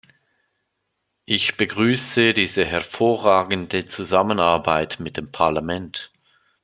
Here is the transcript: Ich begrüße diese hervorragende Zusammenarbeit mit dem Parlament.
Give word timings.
Ich 1.25 1.57
begrüße 1.57 2.33
diese 2.33 2.65
hervorragende 2.65 3.85
Zusammenarbeit 3.85 4.99
mit 4.99 5.15
dem 5.15 5.31
Parlament. 5.31 6.11